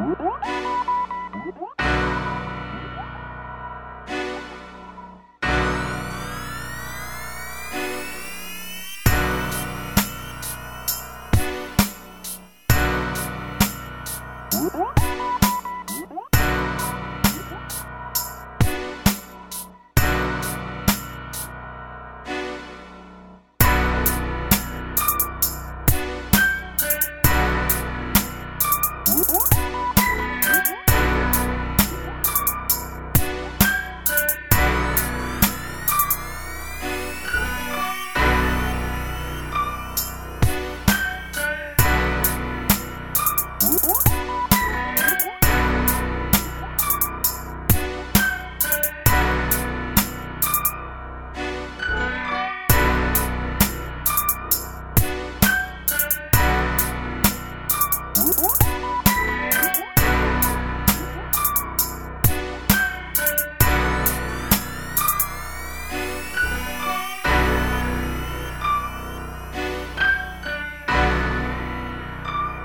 Música 0.00 0.59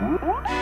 Música 0.00 0.59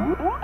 Woo! 0.00 0.40